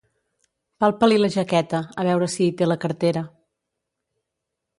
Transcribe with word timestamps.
Palpa-li 0.83 1.19
la 1.19 1.29
jaqueta, 1.35 1.81
a 1.99 2.07
veure 2.09 2.31
si 2.37 2.43
hi 2.47 2.57
té 2.63 2.69
la 2.71 2.79
cartera. 2.87 3.25